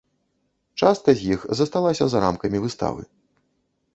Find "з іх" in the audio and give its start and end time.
1.19-1.43